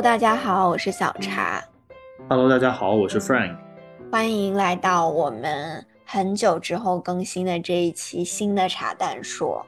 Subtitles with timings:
[0.00, 1.62] Hello，大家好，我是小茶。
[2.26, 3.54] Hello，大家好，我是 Frank。
[4.10, 9.66] 欢迎来到我们很久之后更新的这一期新的茶蛋说。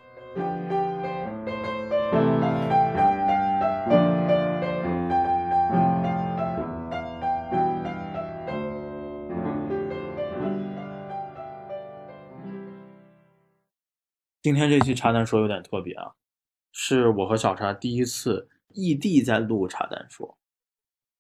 [14.42, 16.12] 今天这期茶蛋说有点特别啊，
[16.72, 20.36] 是我和小茶第一次异地在录茶单说。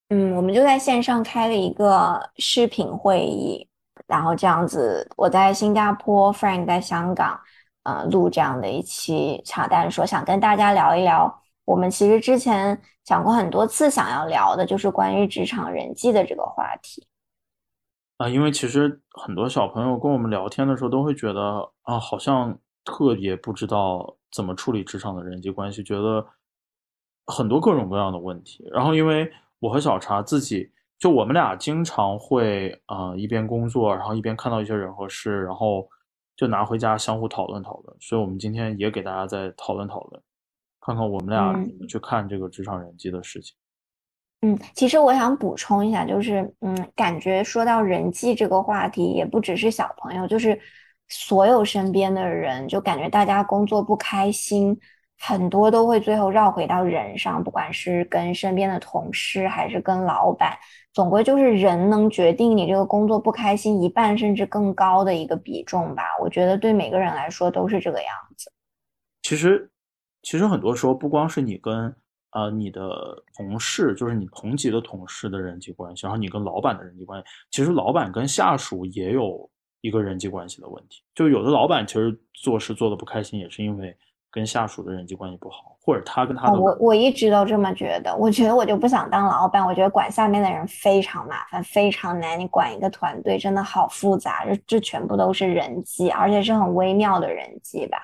[0.08, 3.66] 嗯，我们就在线上开了一个视频会议，
[4.06, 7.40] 然后这样子，我在新加坡，Frank 在香港，
[7.84, 17.06] 呃，录这样的一期茶单说，想跟大家聊一聊，我们其实之前讲过很多次想要聊的，就是关于职场人际的这个话题。
[18.18, 22.58] 啊，因为其实很多小朋友跟我们聊天的时候，都会觉得啊，好像。
[22.84, 26.26] 特别不知道怎么处理职场的人际关系，觉得
[27.26, 28.68] 很多各种各样的问题。
[28.72, 35.88] 然后，因为我和小茶自己，就我们俩经常会啊一边工作，然后一边看到一些人和事，然后
[36.36, 37.96] 就拿回家相互讨论讨论。
[38.00, 40.22] 所以，我们今天也给大家再讨论讨论，
[40.80, 43.54] 看看我们俩怎么去看这个职场人际的事情。
[44.42, 50.58] 嗯，其实我想补充一下，就是嗯，感觉说到人际这个话题，也不只是小朋友，就是。
[51.14, 54.74] 所有身边的人，就感觉大家工作不开心，
[55.24, 60.58] 很多都会最后绕回到人上，不管是跟身边的同事，还是跟老板，
[60.92, 66.02] 总归就是人能决定你这个工作不开心一半甚至更高的一个比重吧。
[66.20, 68.50] 我觉得对每个人来说都是这个样子。
[69.22, 69.70] 其实，
[70.22, 71.94] 其实很多时候不光是你跟
[72.32, 72.90] 呃你的
[73.36, 79.48] 同事，就是你同级的同事的人际关系，然后你跟老板的人际关系，其实老板跟下属也有。
[79.84, 83.92] 一个人际关系的问题，就有的老板其实做事做的不开心，也是因为
[84.32, 86.58] 跟下属的人际关系不好，或者他跟他的。
[86.58, 92.40] 我我一直都这么觉得，我觉得我就不想当老板，我觉得管下面的人非常麻烦，非常难。
[92.40, 97.98] 你管一个团队真的好复杂，这这全部都是人际，而且是很微妙的人际吧。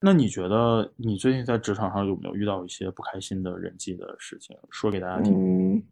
[0.00, 4.54] 那你觉得你最近在职场上有没有遇到一些不开心的人际的事情？
[4.70, 5.32] 说给大家听。
[5.32, 5.82] 嗯，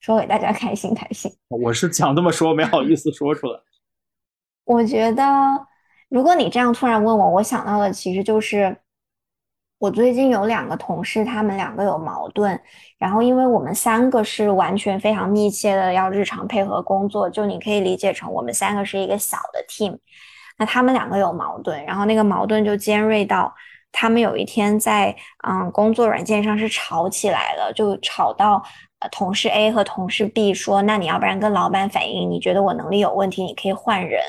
[0.00, 1.32] 说给大家开心开心。
[1.48, 3.60] 我是想这么说，没好意思说出来。
[4.66, 5.22] 我觉得，
[6.10, 8.76] 如果你这样突然问我，我想到的其实就是，
[9.78, 12.60] 我最近有两个同事，他们两个有矛盾，
[12.98, 19.96] 然后因为我们三个是完全非常密切的要日常配合工作，就你可以理解成我们三个是一个小的 team，
[20.58, 23.54] 那他们两个有矛盾，然后那个矛盾就尖锐到
[23.92, 25.16] 他们有一天在
[25.48, 28.62] 嗯工作软件上是吵起来了，就吵到。
[29.10, 34.20] 同事 A 和同事 B 说：“那你要不然跟老板反映，你觉得我能力有问题，你可以换人。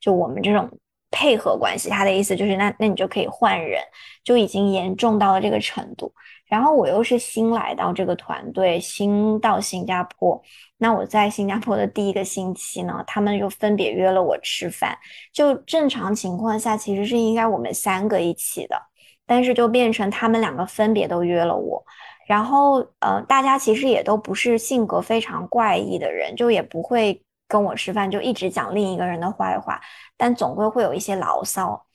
[0.00, 0.68] 就我们这种
[1.10, 3.80] 配合关系，他的意思就是，那那你就可以换人，
[4.24, 6.12] 就已经严重到了这个程度。
[6.46, 10.40] 然后我又是新来到这个团队，新到新加坡。
[10.78, 14.96] 那我在新加坡的第一个星期呢，他们又分别约了我吃饭。
[15.32, 18.80] 就正常情况下，其实是应该我们三个一起的，
[19.26, 21.84] 但是就变成他们两个分别都约了我。”
[22.28, 29.80] 然后，呃，大家其实也都不是性格非常怪异的人，就也不会跟我吃饭就一直讲另一个人的坏话，
[30.16, 31.86] 但总归会有一些牢骚。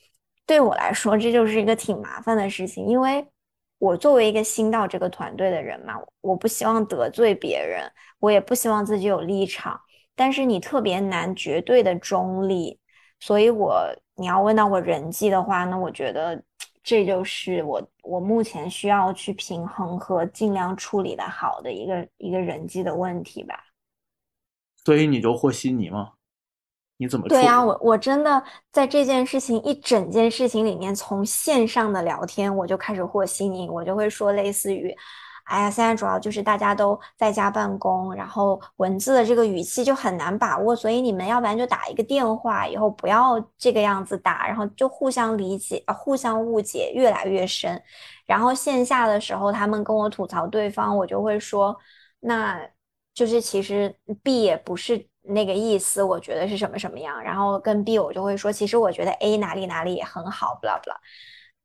[0.46, 3.26] 对我来说，这就是一个挺麻烦的事情，因为
[3.78, 9.80] 我作为一个新到这个团队的人嘛，我不希望得罪别人，我也不希望自己有立场，
[10.16, 12.80] 但是你特别难绝对的中立，
[13.20, 16.42] 所以我你要问到我人际的话，那我觉得。
[16.84, 23.64] 这就是我我目前需要去平衡和尽量处理的好的一个一个人际的问题吧。
[24.86, 26.12] 所以你就和稀泥吗？
[26.98, 27.28] 你怎么？
[27.28, 34.96] 对呀，我我真的在这件事情一整件事情里面，从线上的聊天我就开始和稀泥，我就会说类似于。
[35.46, 47.82] 哎呀，现在主要就是大家都在家办公，然后文字的这个语气就很难把握，所以你们要不然就打一个电话，以后不要这个样子打，然后就互相理解，互相误解越来越深。
[48.28, 51.76] 然后线下的时候，他们跟我吐槽对方，我就会说，
[52.20, 52.58] 那
[53.14, 57.22] 就是其实 B 也不是那个意思，我觉得是什么什么样。
[57.22, 60.96] 然后跟 B 我就会说，其实我觉得 A 哪里哪里也很好，blah blah。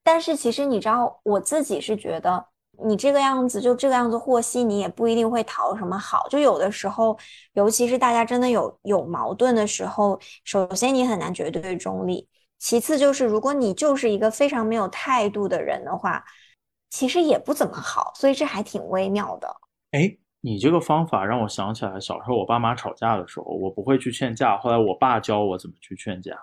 [0.02, 2.46] 但是其实你知道，我自己是觉得。
[2.84, 6.28] 你这个样子就这个样子和稀你，也不一定会讨什么好。
[6.28, 7.18] 就有的时候，
[7.54, 12.28] 尤其是大家真的有有矛盾的时候，首先你很难绝对中立，
[12.58, 16.22] 其次就是如果你就是一个非常没有态度的人的话，
[16.90, 18.12] 其实也不怎么好。
[18.14, 19.48] 所以这还挺微妙的。
[19.92, 20.14] 哎，
[20.46, 26.38] 你这个方法让我想起来小时候我爸妈吵架的时候，我不会去劝架，后来我爸教我怎么去劝架。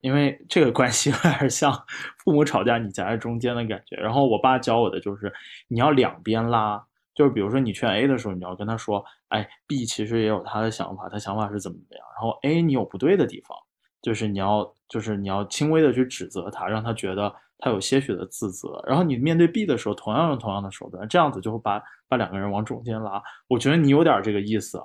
[0.00, 1.72] 因为这个关系 有点像
[2.18, 3.94] 父母吵架，你夹在中间的感觉。
[3.94, 5.32] 然后我爸教我的就是，
[5.68, 6.84] 你要两边拉，
[7.14, 12.04] 就是比如说你劝 A 的时候，你要跟他说，哎，B 其实也有他的想法，他想法是怎么怎么样。
[12.16, 13.56] 然后 A 你有不对的地方，
[14.02, 18.82] 就是你要就是你要轻微的去指责他，让他觉得他有些许的自责。
[18.86, 23.22] 然后你面对 B 的时候，同样用同样的手段，这样子就会把把两个人往中间拉。
[23.48, 24.84] 我觉得你有点这个意思啊。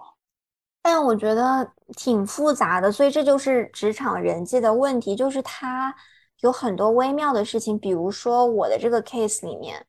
[0.84, 5.96] 但我觉得挺复杂的，所以这就是职场人际的问题，就是他
[6.40, 9.86] 有很多微妙的事情，比如说我的这个 case 里面。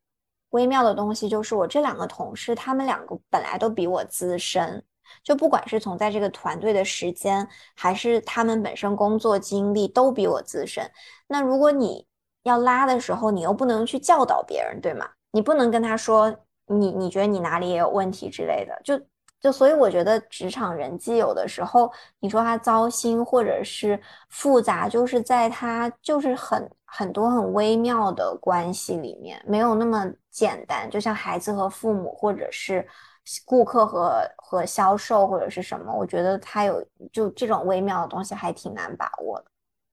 [0.50, 4.84] 微妙的东西就是我这两个同事，他们两个本来都比我资深，
[5.24, 10.86] 就不管是从在这个团队的时间，还是他们本身工作经历，都比我资深。
[11.26, 12.06] 那如果你
[12.42, 15.08] 要拉的时候，你又不能去教导别人，对吗？
[15.32, 16.34] 你不能跟他说
[16.66, 19.00] 你你觉得你哪里也有问题之类的，就。
[19.42, 30.88] 就所以我觉得职场人际有的时候，你说他糟心或者是复杂，就是在他就是很很多很微妙的关系里面，没有那么简单。
[30.88, 32.86] 就像孩子和父母，或者是
[33.44, 36.80] 顾客和和销售，或者是什么，我觉得他有
[37.12, 39.46] 就这种微妙的东西还挺难把握的。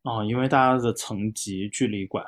[0.04, 2.24] 哦，因为大家的层级、距离感，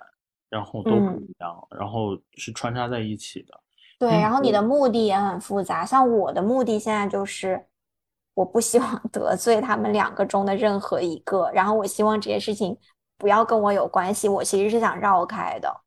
[0.51, 3.59] 然后都不一样，然后是穿插在一起的。
[3.97, 7.65] 对，然后你的目的也很复杂，像我的目的现在就是，
[8.33, 12.77] 我不希望 得罪他们两个中的任何一个，然后我希望这些事情
[13.17, 15.81] 不要跟我有关系，我其实是想绕开的。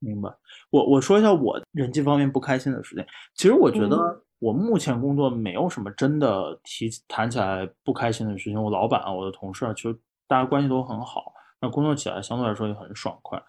[0.00, 0.28] 明白。
[0.70, 3.06] 我我说一下我人际方面不开心的事情。
[3.36, 3.96] 其实我觉得
[4.38, 8.60] 我目前工作没有什么真的提谈起来不开心的事情。
[8.60, 9.96] 我老板啊，我的同事啊，其实
[10.26, 13.40] 大家关系都很好，那工作起来相对来说也很爽快。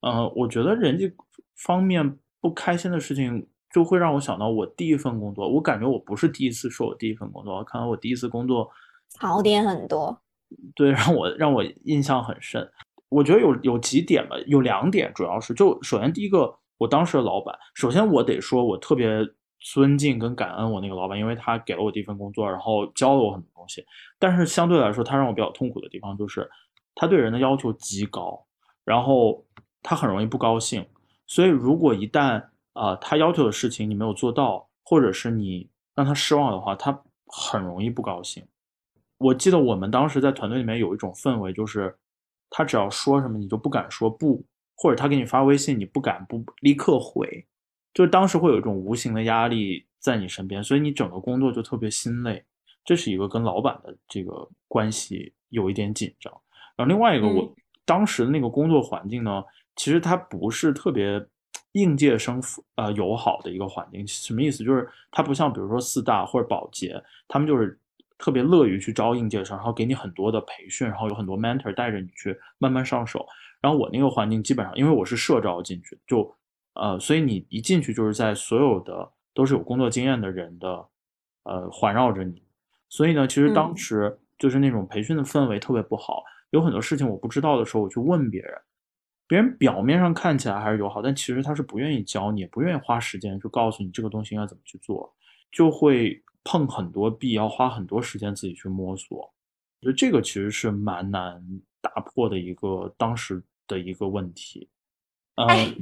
[0.00, 1.12] 嗯，我觉得人际
[1.56, 2.18] 方面。
[2.40, 8.70] 不开心的事情就会让我想到我第一份工作，我感觉我不是第一次说我第一份工作，我看到我第一次工作
[9.08, 10.16] 槽点很多，
[10.76, 12.70] 对，让我让我印象很深。
[13.08, 19.08] 我觉得有有几点吧，有两点，主要是就首先第一个，我当时的老板，首先我得说我特别
[19.58, 23.84] 尊敬跟感恩我那个老板，因为他给了我第一份工作，然后教了我很多东西。
[24.16, 26.48] 但是相对来说，他让我比较痛苦的地方就是
[26.94, 28.46] 他对人的要求极高，
[28.84, 29.44] 然后
[29.82, 30.86] 他很容易不高兴。
[31.26, 32.42] 所以，如果一旦
[32.72, 38.42] 啊他要求的事情你没有做到，或者是你让他失望的话，他很容易不高兴。
[39.18, 41.94] 我记得我们当时在团队里面有一种氛围，就是
[42.48, 44.42] 他只要说什么你就不敢说不，
[44.74, 47.46] 或者他给你发微信你不敢不立刻回，
[47.92, 52.42] 就是当时会有一种无形的压力在你身边，所以你整个工作就特别心累。
[52.84, 56.32] 这是一个跟老板的这个关系有一点紧张。
[56.74, 57.54] 然后另外一个，我
[57.84, 59.44] 当时的那个工作环境呢？
[59.78, 61.24] 其实它不是特别
[61.72, 62.42] 应届生
[62.74, 64.64] 呃友好的一个环境，什么意思？
[64.64, 67.78] 就是它不像比如说四大或者保洁，他们就是
[68.18, 73.24] 特别乐于去招应届生，然后给你很多的培训，然后有很多 mentor 带着你去慢慢上手。
[73.60, 76.28] 然后我那个环境基本上，因为我是社招进去，就
[76.74, 80.84] 呃，所以你一进去就是在所有的都是有工作经验的人的
[81.44, 82.42] 呃环绕着你，
[82.88, 88.52] 所以呢，其实当时就是那种培训的氛围特别不好，有很多事情我不知道的时候，我去问别人。
[89.28, 95.14] 别人表面上看起来还是友好，但其实他是不愿意教你，也不愿意花时间去告诉你这个东西应该怎么去做，
[95.52, 99.18] 就会碰很多壁，要花很多时间自己去摸索。
[99.18, 101.40] 我觉得这个其实是蛮难
[101.82, 104.70] 打破的一个当时的一个问题。
[105.34, 105.72] 哎，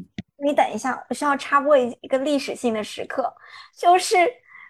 [0.44, 3.32] 你等一下，我需要插播一一个历史性的时刻，
[3.78, 4.16] 就是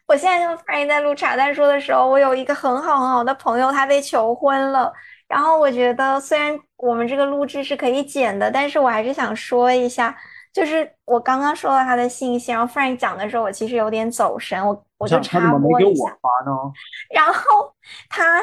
[0.06, 4.92] 我现在就发现，在录茶蛋说的时候，我有一个很好很好的朋友，他被求婚了。
[5.28, 10.16] 然后我觉得，虽然我们这个录制是可以剪的，但是我还是想说一下，
[10.52, 16.16] 就是我刚刚说到他的信息，然后 Frank 讲的时候，我其实有点走神，我我就插播一下。
[17.10, 17.74] 然后
[18.08, 18.40] 他，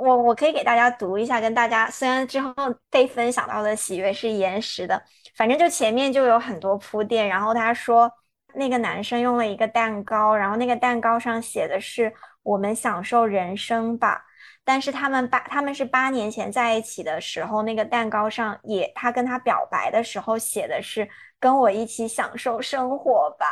[0.00, 2.52] 我我可以给大家读一下，跟大家虽然之后
[2.90, 5.00] 被分享到的喜悦是延时的，
[5.36, 7.28] 反正就前面就有很多铺垫。
[7.28, 8.10] 然后他说，
[8.54, 14.24] 那个男生用了一个蛋糕，然后那个蛋糕上写的是“我们享受人生吧”。
[14.64, 21.08] 但是他们八他们是八年前在一起的时候，那个蛋糕上也他跟他表白的时候写的是
[21.40, 23.46] 跟我一起享受生活吧。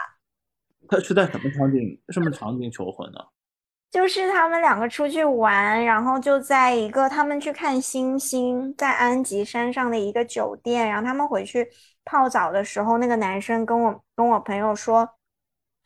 [0.89, 3.19] 他是在什么场景什么场景求婚呢？
[3.91, 11.67] 就是他们两个出去玩，然后就在一个他们去看星星，在安吉山上的一个酒店，然后他们回去
[12.05, 15.16] 泡澡的时候，那个男生跟我跟我朋友说。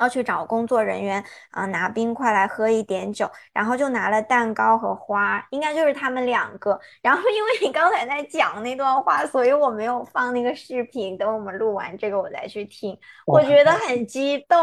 [0.01, 6.77] 要去找工作人员啊，拿冰块来喝一点酒，然后就拿了蛋糕和花，应该就是他们两个。
[7.01, 11.17] 然后因为你刚才在讲那段话，所以我没有放那个视频。
[11.17, 12.99] 等我们录完这个，我再去听。
[13.27, 14.59] 我觉得很激动。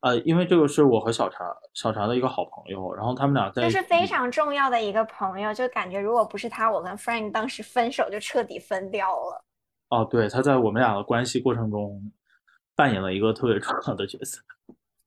[0.00, 9.44] 呃，因为这个是我和小茶小茶的一个好朋友，然后他们俩在，这是非常重要的一个朋友，就感觉如果不是他，我跟 Frank 当时分手就彻底分掉了。
[9.88, 12.00] 哦，对，他在我们俩的关系过程中。
[12.76, 14.38] 扮演了一个特别重要的角色。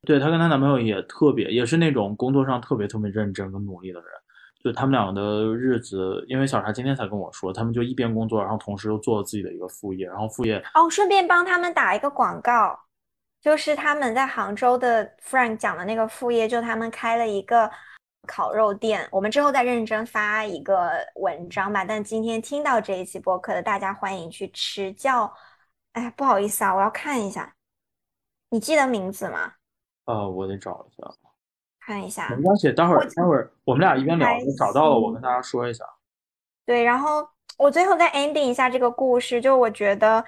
[0.02, 4.10] 对，她跟她男朋友也特别，也是那种工作上特别特别认真跟努力的人。
[4.62, 12.78] 就他们两个的日子，因为小茶今天才跟我说，他们就一边工作，然后同时又做了自己的一个副业，然后副业哦，顺便帮他们打一个广告，
[13.40, 17.72] 就是他们在杭州的 Frank 讲的那个副业，就他们开了一个
[18.28, 21.86] 烤肉店，我们之后再认真发一个文章吧。
[21.86, 25.34] 但今天听到这一期播客的大家，欢迎去吃，叫
[25.94, 27.56] 哎，不好意思啊，我要看一下，
[28.50, 29.54] 你记得名字吗？
[30.06, 31.08] 呃，我得找一下。
[31.80, 34.28] 看一下，没关系，待会儿待会儿我们俩一边聊，
[34.58, 35.84] 找到了我跟大家说一下。
[36.66, 37.28] 对，然后
[37.58, 40.24] 我最后再 ending 一下这个故事，就我觉得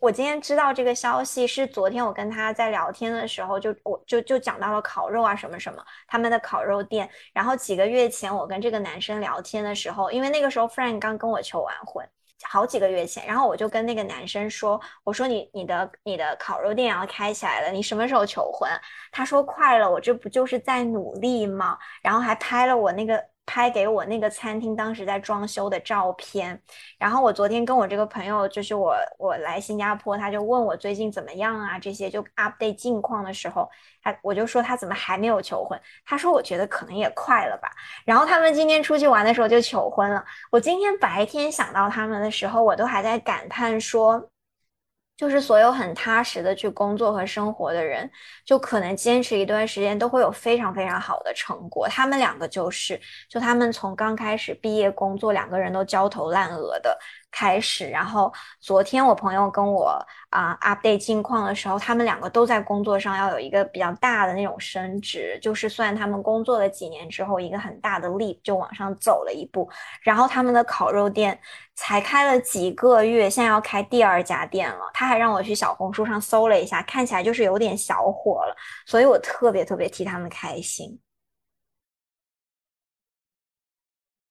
[0.00, 7.10] 我今天知道这个消息是昨天我跟他在聊天的时候，就我就就讲到了烤肉啊什么什么他们的烤肉店。
[7.34, 12.08] 然后几个月前我跟这个男生聊天的时候，因为那个时候 Frank 刚跟我求完婚。
[12.42, 18.70] 好几个月前，然后我就跟那个男生说：“我说你你的你的烤肉店要开起来了，你什么时候求婚？”
[19.12, 23.33] 他说：“快了，我这不就是在努力吗？”然后还拍了我那个。
[23.46, 26.60] 拍给我那个餐厅当时在装修的照片，
[26.98, 33.68] 然后我昨天跟我这个朋友，就是我我来新加坡，他就问我最近怎么样啊，这些就 update 近况的时候，
[34.02, 35.78] 他我就说他怎么还没有求婚？
[36.04, 37.70] 他说我觉得可能也快了吧。
[38.04, 40.24] 然后他们今天出去玩的时候就求婚了。
[40.50, 44.30] 我今天白天想到他们的时候，我都还在感叹说。
[45.16, 48.10] 就是所有很踏实的去工作和生活的人，
[48.44, 51.88] 就可能坚持一段时间都会有非常非常好的成果。
[51.88, 56.98] 他们两个就是，就他们从刚开始毕业工作，两个人都焦头烂额的。
[57.34, 60.00] 开始，然后昨天我朋友跟我
[60.30, 69.68] 啊 update 近况的时候，他们两个都在工作上要有一个比较大的那种升职，就是算他们工作了几年之后一个很大的 leap 就往上走了一步。
[70.02, 71.36] 然后他们的烤肉店
[71.74, 74.88] 才开了几个月，现在要开第二家店了。
[74.94, 78.54] 他还让我去小红书上搜了一下，看起来就是有点小火了，
[78.86, 80.96] 所以我特别特别替他们开心。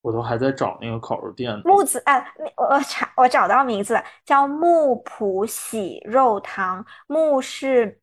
[0.04, 1.60] 我都还在找那个烤肉店。
[1.64, 2.24] 木子哎，
[2.58, 6.86] 我查我找到名字了，叫木浦喜肉堂。
[7.08, 7.98] 木是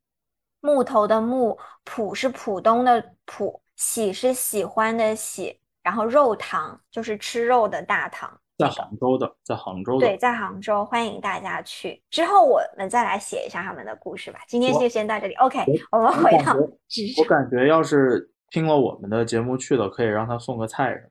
[0.63, 8.31] 木头的木，浦是浦东的浦，喜是喜欢的喜，然后肉堂就是吃肉的大堂。
[8.57, 10.07] 在杭州的，在杭州的。
[10.07, 12.03] 对，在杭州，欢迎大家去。
[12.11, 14.41] 之后我们再来写一下他们的故事吧。
[14.49, 15.35] 今天就先到这里。
[15.35, 16.55] OK，我们回到。
[16.55, 21.11] 我感觉要是听了我们的节目去了，可以让他送个菜什么。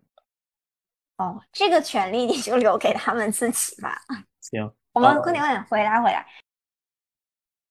[1.19, 4.01] 哦，这个权利你就留给他们自己吧。
[4.39, 6.25] 行，我们快点快点回来回来。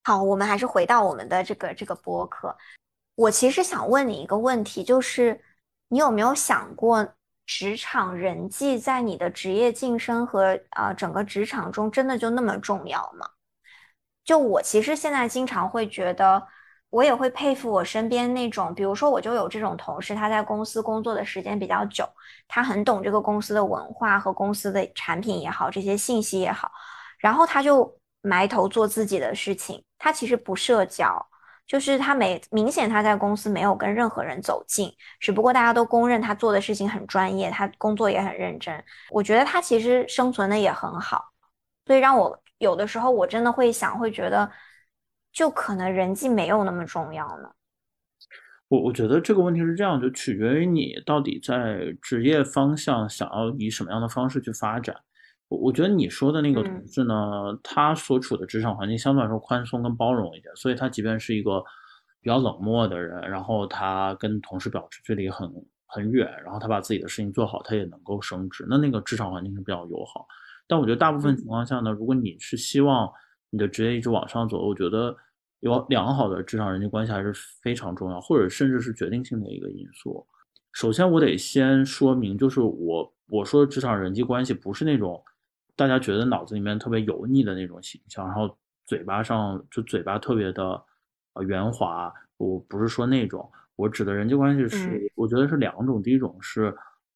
[0.05, 2.55] 好，我们还是回到我们的这个这个播客。
[3.15, 5.43] 我其实想问你一个问题，就是
[5.89, 7.15] 你有没有想过，
[7.47, 13.27] 职场人际在你的职业晋升和啊整个职场中真的就那么重要吗？
[14.25, 16.47] 就我其实现在经常会觉得。
[16.91, 22.09] 我也会佩服我身边那种，比如说我就有这种同事，他在公司工作的时间比较久，
[22.49, 26.71] 他很懂这个公司的文化和公司的产品也好，这些信息也好，
[27.19, 31.27] 然后他就埋头做自己的事情，他其实不社交，
[31.67, 34.91] 就是他没明显他在公司没有跟任何人走近，
[35.21, 41.23] 只不过大家都公认他做的事情很专业，他工作也很认真，我觉得他其实生存的也很好，
[41.85, 44.51] 所以让我有的时候我真的会想，会觉得。
[45.39, 47.49] 就可能人际没有那么重要呢。
[48.67, 54.97] 我我觉得这个问题是这样，就取决于你到底在职业方向想要以什么样的方式去发展。
[55.47, 57.15] 我我觉得你说的那个同事呢，
[57.63, 61.63] 他所处的职场环境相对来说宽松跟包容一点，所以他即便是一个
[62.21, 65.49] 比较冷漠的人，然后他跟同事保持距离很
[65.87, 68.67] 很远，然后他把自己的事情做好，他也能够升职。
[68.69, 70.27] 那那个职场环境是比较友好。
[70.67, 73.09] 但我觉得大部分情况下呢，如果你是希望
[73.51, 75.17] 你的职业一直往上走，我觉得。
[75.61, 80.25] 有良好的职场人际关系还是非常重要，或者甚至是决定性的一个因素。
[80.73, 85.21] 首先，我得先说明，就是我我说的职场人际关系不是那种
[85.75, 90.81] 大家觉得脑子里面特别油腻的那种形象，然后嘴巴上就嘴巴特别的
[91.33, 92.13] 呃圆滑。
[92.37, 96.01] 我不是说那种，我指的人际关系是，我觉得是两种。
[96.01, 96.73] 第一种是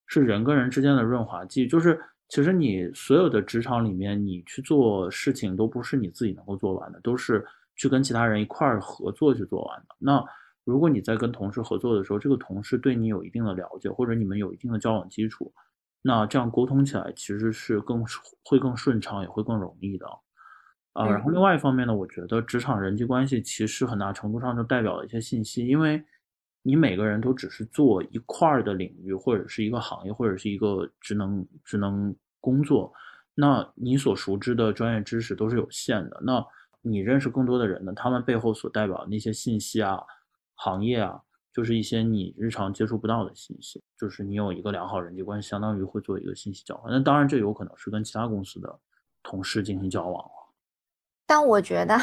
[0.07, 7.47] 是人跟人之间的润滑剂，就是其实你所有的职场里面，你去做事情都不是你自己能够做完的，都是。
[7.77, 9.97] 去跟其他人一块儿合作去做完的。
[9.99, 10.25] 那
[10.65, 15.53] 如果你在跟同事合作的时候，这个同事对你有一定的了解，或者你们有一定的交往基础，
[16.03, 18.05] 那这样沟通起来其实是更
[18.45, 20.07] 会更顺畅，也会更容易的。
[20.93, 26.05] 啊，然后另外一方面呢，我觉得职场人际关系其实很大程度上就代表了一些信息，因为
[26.63, 32.93] 你每个人都只是做一块儿的领域，或者是一个行业，或者是一个职能职能工作，
[33.35, 36.21] 那你所熟知的专业知识都是有限的。
[36.23, 36.45] 那
[36.83, 37.93] 你认识更多的人呢？
[37.95, 40.03] 他们背后所代表的那些信息啊，
[40.57, 41.23] 行业啊，
[41.53, 46.93] 就是一些你日常接触不到的信息，就是你有一个良好人际关系，相当于会做一个信息交换。
[46.93, 48.79] 那当然，这有可能是跟其他公司的
[49.23, 50.53] 同事进行交往了。
[51.25, 51.97] 但我觉得，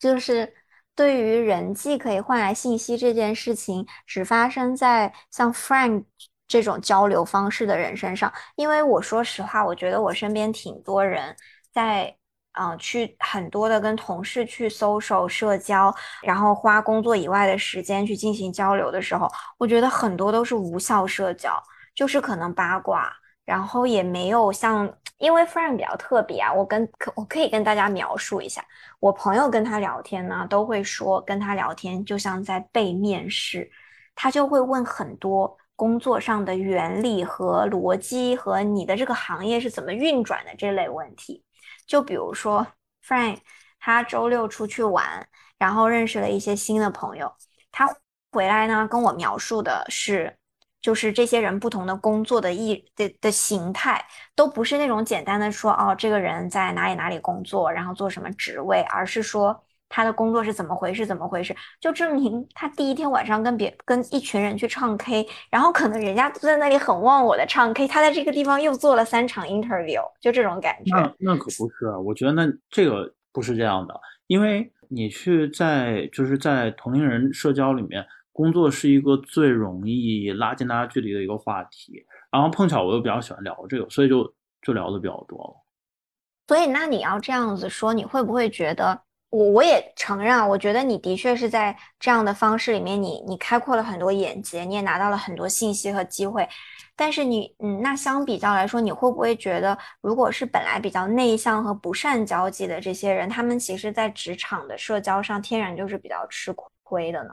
[0.00, 0.52] 就是
[0.96, 6.04] 对于人际可以换来信息这件事情，只发生在像 Frank
[6.48, 8.32] 这种交流方式的人身上。
[8.56, 11.36] 因为我说实话，我觉得我身边挺多人
[11.70, 12.17] 在。
[12.58, 21.52] 嗯，去很多的跟同事去 social 社交，然后花工作以外的时间去进行交流的时候，我觉得很多都是无效社交，
[21.94, 23.12] 就是可能八卦，
[23.44, 28.64] 然后也没有像，因为 friend 比较特别啊，我跟可我可以跟大家描述一下，
[28.98, 33.70] 我朋友跟他聊天呢，都会说跟他聊天就像在被面试，
[34.14, 41.44] 他就会问很多工作上的原理和逻辑和你的这个行业是怎么运转的这类问题。
[41.88, 42.64] 就比如说
[43.04, 43.38] ，Frank，
[43.80, 45.26] 他周六出去玩，
[45.58, 47.34] 然后认识了一些新的朋友。
[47.72, 47.88] 他
[48.30, 50.36] 回来呢，跟我描述的是，
[50.80, 59.64] 就是这些人不同的工作的意的的形态，都不是那种简单的说，哦，这个人在哪里哪里工作，然后做什么职位，而是说。
[59.88, 61.06] 他的工作是怎么回事？
[61.06, 61.54] 怎么回事？
[61.80, 70.94] 就证明他第一天晚上跟别跟一群人去唱 K，然后可能人家在那里很忘我的唱 K，他在这个地方又做了三场 interview，就这种感觉。
[70.94, 82.04] 那那可不是，我觉得那这个不是这样的，因为你去在就是在同龄人社交里面，工作是一个最容易拉近大家距离的一个话题。
[82.30, 85.64] 然后碰巧我又比较喜欢聊这个，所以就就聊的比较多了。
[86.46, 89.00] 所以那你要这样子说，你会不会觉得？
[89.30, 96.48] 我我也承认啊，我觉得你的确是在这样的方式里面，你你开阔了很多眼界，你也拿到了很多信息和机会。
[96.96, 106.50] 但是你，嗯，那相比较来说，你会不会觉得，如果是本来比较内向和不善交际的这些人，他们其实在职场的社交上天然就是比较吃
[106.82, 107.30] 亏的呢？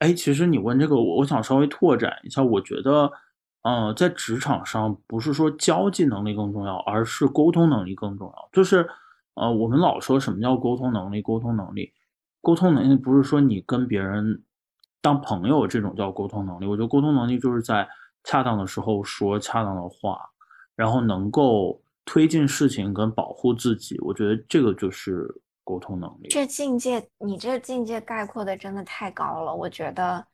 [0.00, 3.10] 哎，其实你问这个，我我想稍微拓展一下，我觉得，
[3.62, 8.86] 嗯，在职场上不是说交际能力更重要，而是沟通能力更重要，就是。
[9.38, 11.22] 呃，我们老说什么叫沟通能力？
[11.22, 11.92] 沟通能力，
[12.42, 14.42] 沟通能力不是说你跟别人
[15.00, 16.66] 当朋友这种叫沟通能力。
[16.66, 17.88] 我觉得沟通能力就是在
[18.24, 20.18] 恰当的时候说恰当的话，
[20.74, 23.98] 然后能够推进事情跟保护自己。
[24.00, 26.28] 我觉得这个就是沟通能力。
[26.28, 29.54] 这境界，你这境界概括的真的太高了。
[29.54, 30.26] 我觉得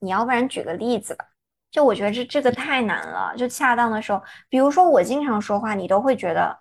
[0.00, 1.24] 你要不然举个例子吧。
[1.70, 3.34] 就我觉得这这个太难了。
[3.36, 6.54] 就恰当的时候，比如说我经常说话，你都会觉得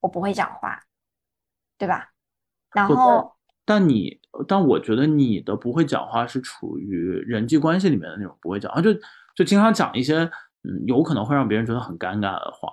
[0.00, 0.78] 我不会讲话。
[1.78, 2.10] 对吧？
[2.74, 3.32] 然后，
[3.64, 8.92] 但你，但我觉得你的不会讲话是处于人际关系里面的那种不会讲话，就
[9.34, 10.18] 就经常讲一些
[10.64, 12.68] 嗯，有可能会让别人觉得很尴尬的话。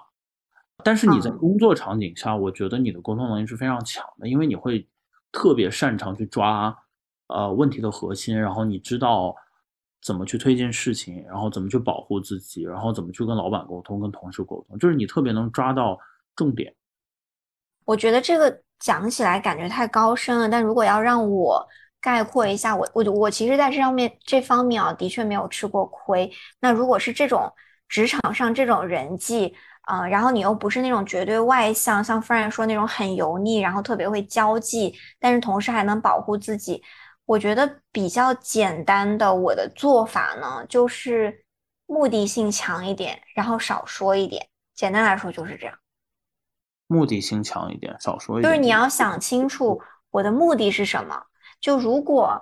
[0.84, 4.88] 但是你在工作场景下，我觉得你的沟通能力是非常强的，因为你会
[5.32, 6.78] 特别擅长去抓
[7.28, 9.34] 呃问题的核心，然后你知道
[10.02, 15.98] 怎么去推进事情，然后怎么去保护自己，然后怎么去跟老板沟通、跟同事沟通，就是你特别能抓到
[16.36, 16.76] 重点。
[17.86, 18.65] 我觉得这个。
[18.80, 21.68] 讲起来感觉太高深了，但如果要让我
[22.02, 26.32] 概括一下，我我我其实在这上面这方面啊，的确没有吃过亏。
[26.60, 27.52] 那如果是这种
[27.88, 36.84] 职场上这种人际啊，然后你又不是那种绝对外向，像 Fran 说那种很油腻，然后特别会交际，但是同时还能保护自己，
[37.26, 41.44] 我觉得比较简单的我的做法呢，就是
[41.88, 44.46] 目的性强一点，然后少说一点。
[44.76, 45.76] 简单来说就是这样。
[46.88, 48.52] 目的性强一点，少说一点。
[48.52, 51.22] 就是你要想清楚我的目的是什么。
[51.60, 52.40] 就如果，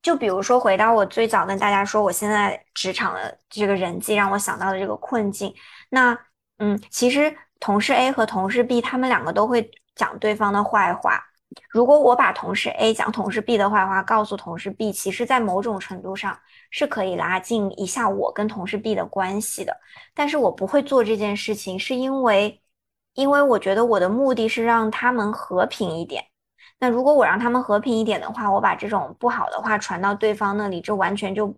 [0.00, 5.52] 就比如说回到我最早跟大家说，我现在职场的这个人际让我想到的这个困境。
[5.90, 6.16] 那，
[6.58, 11.20] 嗯，其实同事 A 和同事 B 他们两个都会讲对方的坏话。
[11.68, 16.38] 如果我把同事 A 讲同事 B 的坏话告诉同事 B，其实在某种程度上
[16.70, 19.76] 是可以拉近一下我跟同事 B 的关系的。
[20.14, 22.61] 但是我不会做这件事情，是因为。
[23.14, 26.24] 因为我觉得我的目的是让他们和平一点。
[26.78, 31.54] 那如果我让他们和平一点的话，我把这种不好的话传到对方那里，这完全就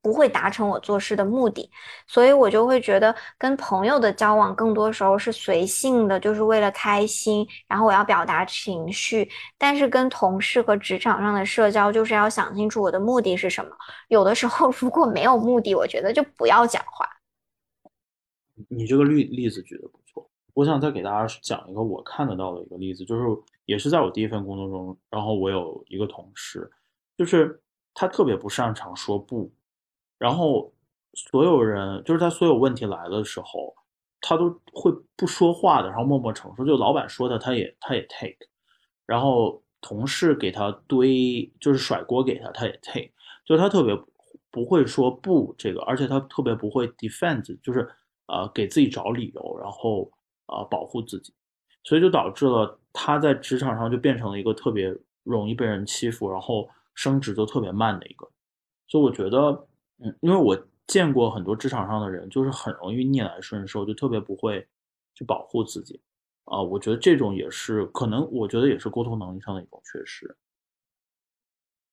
[0.00, 1.68] 不会达成我做事的目的。
[2.06, 9.28] 所以我就会觉得跟朋友的交往更多时候是随性的，就是为了开心，然后我要表达情绪。
[9.58, 13.70] 但是跟同事和职场上的社交，就是要想清楚我的目的是什么。
[14.08, 17.04] 有的时候如果没有目的，我觉得就不要讲话。
[18.68, 19.99] 你这个例例子举的不。
[20.60, 23.22] 我想再给大家讲一个我看得到的一个例子，就是
[23.64, 26.70] 也是在我第一份工作中，然后我有一个同事，
[27.16, 27.58] 就是
[27.94, 29.50] 他特别不擅长说不，
[30.18, 30.70] 然后
[31.14, 33.74] 所有人就是他所有问题来的时候，
[34.20, 38.36] 他都会不说话的，然后默默承受，就老板说的他也他也 take，
[39.06, 43.10] 然后同事给他堆就是甩锅给他他也 take，
[43.46, 43.98] 就他特别
[44.50, 47.88] 不会说不这个，而且他特别不会 defend，就是
[48.26, 50.10] 呃给自己找理由，然后
[50.50, 51.32] 呃保护自己，
[51.82, 58.28] 所以就导致了他在职场上就变成了一个特别容易被人欺负，然后升职就特别慢的一个。
[58.86, 59.66] 所以我觉得，
[59.98, 64.66] 嗯，因为我见过很多职场上的人，就是很容易逆来顺受，就特别不会
[65.14, 66.00] 去保护自己。
[66.44, 70.36] 啊，我觉得这种也是可能，我觉得也是沟通能力上的一种缺失。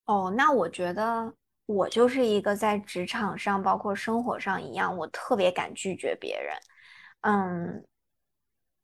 [0.06, 1.32] 哦，那我觉得
[1.68, 6.56] 我就是一个在职场上，包括生活上一样，我特别敢拒绝别人。
[7.22, 7.86] 嗯，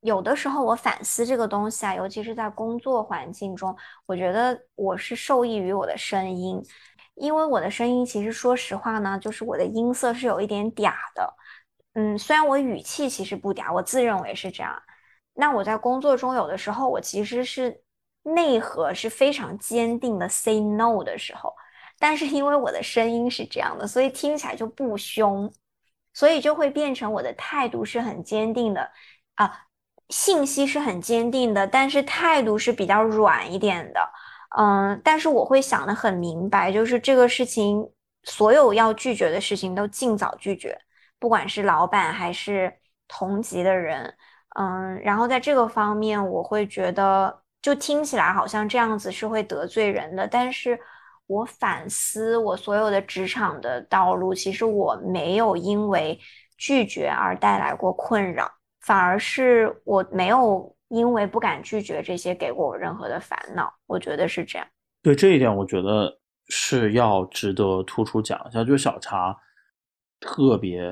[0.04, 6.62] 有的时候我反思这个东西啊，尤其是在工作环境中，我觉得我是受益于我的声音，
[7.16, 11.34] 因为我的声音其实说实话呢，就是我的音色是有一点嗲的。
[11.94, 14.82] 嗯，虽然我语气其实不嗲，我自认为是这样。
[15.36, 17.82] 那我在工作中有的时候，我其实是
[18.24, 21.54] 内核是非常坚定的 say no 的时候，
[21.98, 25.52] 但是因为我的声音是这样的，所以听起来就不凶，
[26.14, 28.92] 所以就会变成我的态度是很坚定的
[29.36, 29.66] 啊，
[30.14, 34.00] 信息是很坚定的，但是态度是比较软一点的，
[34.56, 37.90] 嗯，但是我会想的很明白，就是这个事情
[38.24, 40.80] 所有要拒绝的事情都尽早拒绝，
[41.18, 42.72] 不管是老板还是
[43.08, 44.14] 同级的人。
[44.56, 50.28] 嗯，然后在这个方面，我会觉得就听起来好像这样子是会得罪人的。
[50.28, 50.80] 但是
[51.26, 56.20] 我反思我所有的职场的道路，其实我没有因为
[56.56, 58.52] 拒绝而带来过困扰，
[58.84, 63.74] 反而是我没有因为不敢拒绝这些给过我任何的烦恼。
[63.88, 64.68] 我觉得是这样。
[65.02, 66.20] 对这一点，我觉得
[66.50, 69.38] 是要值得突出讲一下，就是小茶
[70.20, 70.92] 特别。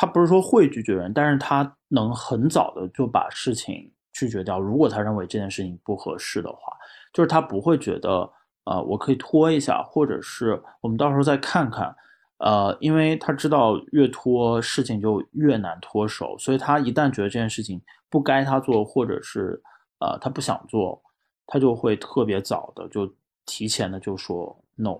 [0.00, 4.60] 他不是说会拒绝人，但是他能很早的就把事情拒绝掉。
[4.60, 6.72] 如果他认为这件事情不合适的话，
[7.12, 8.30] 就是他不会觉得，
[8.62, 11.92] 呃，我可以拖一下，或者是我们到时候再看看，
[12.38, 19.60] 呃，因为他知道越拖事情就越难脱手，所以他一旦觉得这件事情不该他做，或者是
[20.00, 21.02] 呃他不想做，
[21.46, 23.12] 他就会特别早的就
[23.44, 24.98] 提前的就说 no，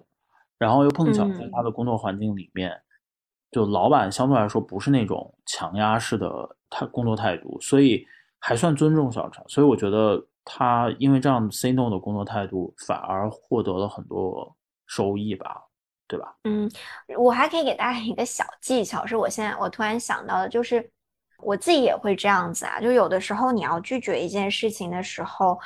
[0.59, 2.81] 然后又碰巧在他的工作环境里面。
[3.51, 8.05] 就老板相对来说不是那种强压式的他工作态度，所以
[8.38, 14.55] 还算尊重小陈，所以我觉得他因为这样 say no 的工作态度，反而获得了很多
[14.87, 15.62] 收益吧，
[16.09, 16.35] 对吧？
[16.44, 16.68] 嗯，
[17.16, 20.90] 我还可以给大家一个小技巧，是我现在我突然想到的，就是
[21.38, 25.57] 我自己也会这样子啊，就有的时候你要拒绝一件事情的时候，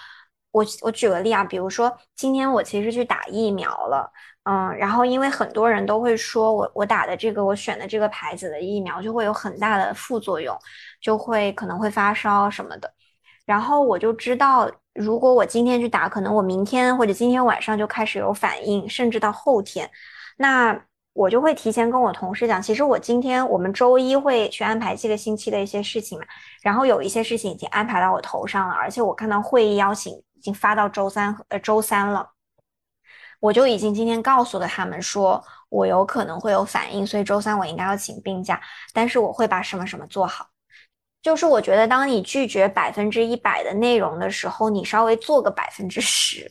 [0.50, 4.12] 我我举个例啊，比如说今天我其实去打疫苗了。
[4.44, 10.58] 嗯，然后因为很多人都会说我我打的这个我选的这个牌子的疫苗就会有很大的副作用，
[11.00, 12.92] 就会可能会发烧什么的。
[13.46, 19.88] 然后我就知道，如果我今天去打，可能我明天或者今天晚上就开始有反应，甚至到后天，
[20.36, 26.24] 那我就会提前跟我同事讲，其实我今天我们周一会去安排这个星期的一些事情嘛，
[26.62, 32.30] 然后有一些事情已经安排到我头上了，而且我看到会议邀请已经发到周三呃周三了。
[33.40, 38.60] 我就已经今天告诉了他们，说我有可能会有反应，所以周三我应该要请病假，
[38.94, 40.46] 但是我会把什么什么做好。
[41.20, 46.50] 就是我觉得，当你拒绝百分之一百的内容的时候，你稍微做个百分之十。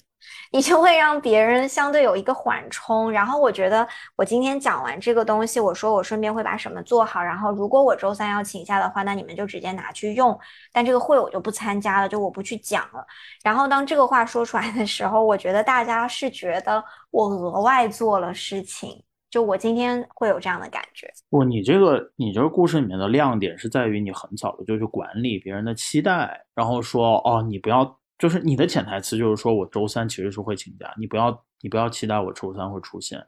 [0.53, 3.87] 你就会让别人相对有一个缓冲，然后我觉得
[4.17, 10.37] 我今天讲完这个东西，我说我顺便会把什么做好，然后如果我周三要请假的话，那你们就直接拿去用，
[10.73, 13.05] 但这个会我就不参加了，就我不去讲了。
[13.41, 21.09] 然后当这个话说出来的时候，我觉得大家是觉得我额外做了事情，就我今天会有这样的感觉。
[21.29, 27.97] 不，你这个你这个故事里面的亮点是在于你很早的就去管理别人的期待，然后说哦，你不要。
[28.21, 33.25] 就是你的潜台词就是说我周三其实是会请假，你不要你不要期待我周三会出现，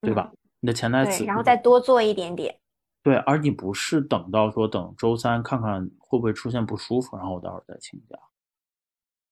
[0.00, 0.32] 对吧？
[0.58, 2.58] 你的潜台词，然后再多做一点点。
[3.04, 8.18] 对，而你不是等到说等周三看看会不会出现不舒服，然后我到时候再请假。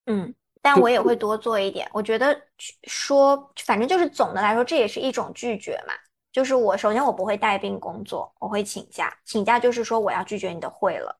[0.06, 1.90] 嗯，但我也会多做一点。
[1.92, 2.40] 我觉得
[2.84, 5.92] 说，反正就是总的来说，这也是一种拒绝嘛。
[6.30, 9.12] 就是我首先我不会带病工作，我会请假。
[9.24, 11.18] 请假就是说我要拒绝你的会了。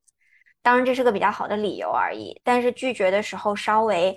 [0.65, 2.41] 当然，这是个比较好的理由而已。
[2.43, 4.17] 但是拒绝的时候稍微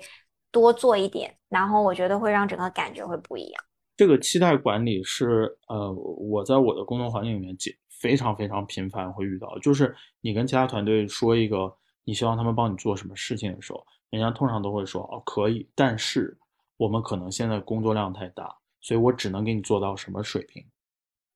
[0.50, 3.64] 多做一点，然后我觉得会让整个感觉会不一样。
[3.98, 7.54] 这个期待管理是呃，我在我的工作环境里面
[7.90, 9.58] 非常非常频繁会遇到。
[9.58, 16.34] 就是你跟其他团队说一个你希望他们帮你做什么事情的时候，人家通常都会说哦可以，但是
[16.78, 20.64] 我们可能现在工作量太大，所以我只能给你做到什么水平。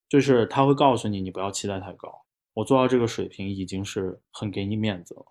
[0.09, 2.25] 就是他会告诉你，你不要期待太高。
[2.55, 5.25] 我做到这个水平已经是很给你面子了，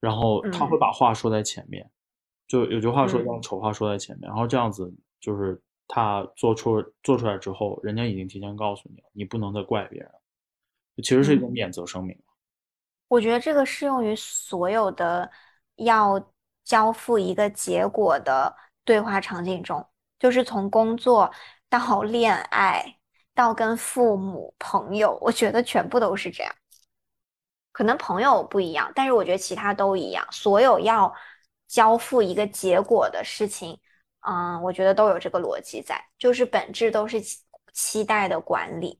[0.00, 1.90] 然后他会把话说在前面，
[2.46, 10.10] 就有句话说，让丑话说在前面，然后这样子就是他做出做出来之后，人家已经提前告诉你了，你不能再怪别人，
[11.02, 12.16] 其实是一种免责声明。
[13.08, 15.30] 我觉得这个适用于所有的
[15.76, 19.84] 要交付一个结果的对话场景中，
[20.18, 21.32] 就是从工作
[21.70, 22.97] 到恋爱
[23.38, 26.52] 到跟父母、朋友，我觉得全部都是这样。
[27.70, 30.26] 可能朋友不一样，但是我觉得其他都一样。
[30.32, 31.14] 所有要
[31.68, 33.78] 交付一个结果的事情，
[34.26, 37.38] 嗯，我觉得都有这个逻辑在，就是本质都是期
[37.72, 38.98] 期待的管理。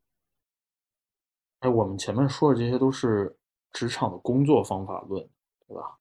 [1.58, 3.34] 哎，我们前面说的这些都是。
[3.70, 5.22] 职场的工作方法论，
[5.68, 5.98] 对吧？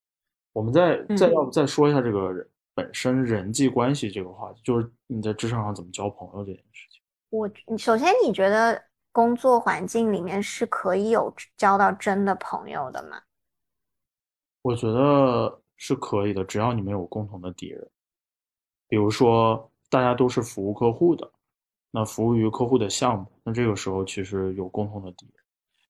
[0.53, 2.33] 我们再再要不再说一下这个
[2.73, 6.86] 本身人际关系这个话题，就是你在职场上怎么交朋友这件事情。
[7.29, 13.21] 我首先，你觉得工作环境里面是可以有交到真的朋友的吗？
[14.61, 17.89] 我觉得是可以的，只要你们有共同的敌人，
[18.87, 21.31] 比如说大家都是服务客户的，
[21.91, 25.35] 那服务于客户的项目，那这个时候其实有共同的敌人。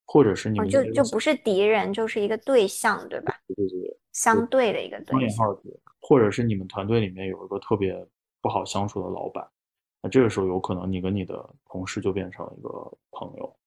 [0.09, 3.41] 或者是你们就就不是敌人，就是一个对象，对吧？
[3.45, 5.45] 对对对，相对的一个对象。
[5.99, 7.93] 或者是你们团队里面有一个特别
[8.39, 9.45] 不好相处的老板，
[10.01, 11.33] 那这个时候有可能你跟你的
[11.65, 12.69] 同事就变成一个
[13.11, 13.57] 朋友。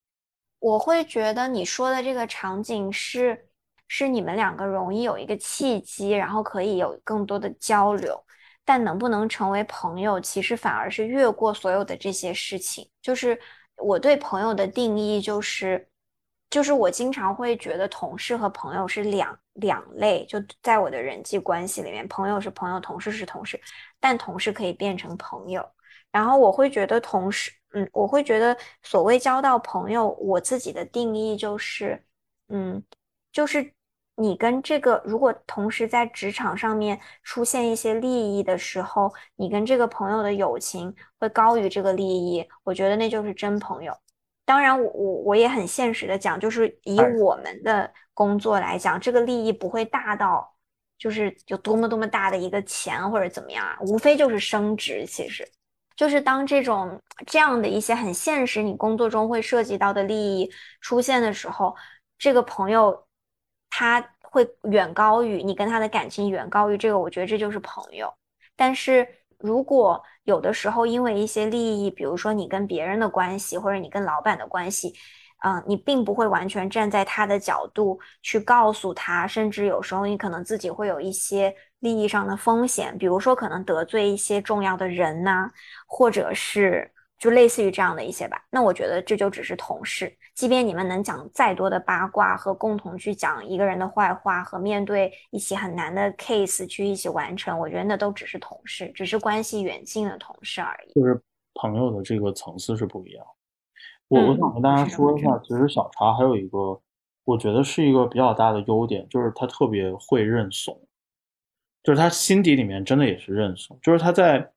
[0.59, 3.49] 我会觉得你说的这个场景是
[3.89, 8.23] 是你们两个容易有一个契机，然后可以有更多的交流，
[8.65, 12.89] 但能不能成为朋友，其实反而是越过所有的这些事情。
[13.01, 13.39] 就是
[13.77, 15.87] 我对朋友的定义就是。
[16.51, 23.57] 就是我经常会觉得同事和朋友是两两类，就在我的人际关系里面，朋友是朋友，同事是同事，
[24.01, 25.65] 但同事可以变成朋友。
[26.13, 32.03] 然后我会觉得同事，嗯，我会觉得所谓交到朋友，我自己的定义就是，
[32.49, 32.83] 嗯，
[33.33, 33.73] 就是
[34.17, 43.97] 你跟这个如果同时在职场上面出现一些利益的时候，你跟这个朋友的友情会高于这个利益，我觉得那就是真朋友。
[44.45, 50.53] 当然，我我我也很现实的讲，就是以我们的工作来讲，这个利益不会大到
[50.99, 55.07] 就是有多么多么大的一个钱或者怎么样啊，无非就是升职。
[55.07, 55.49] 其实，
[56.01, 61.77] 就是当这种这样的一些很现实，你工作中会涉及到的利益出现的时候，
[62.17, 63.07] 这个朋友
[63.69, 68.11] 他会远高于你跟他的感情远高于这个，我觉得这就是朋友。
[68.57, 69.07] 但是。
[69.43, 74.93] 如果有的时候因为一些利益，比如说你跟别人的关系，或者你跟老板的关系，
[75.43, 85.51] 嗯，你并不会完全站在他的角度去告诉他，甚至有时候你可能自己会有一些利益上的风险，比如说可能得罪一些重要的人呐，
[85.87, 86.91] 或者是。
[87.21, 100.99] 就类似于这样的一些吧，那我觉得这就只是同事，即便你们能讲再多的八卦和共同去讲一个人的坏话和面对一起很难的 case 去一起完成，我觉得那都只是同事，只是关系远近的同事而已。
[100.99, 101.21] 就是
[101.57, 103.23] 朋友的这个层次是不一样。
[104.09, 106.81] 我我想跟大家说一下，其实小茶还有一个，
[107.25, 110.81] 我觉得是一个比较大的优点，就是他特别会认怂，
[111.83, 114.51] 就是他心底里面真的也是认怂，就是他在。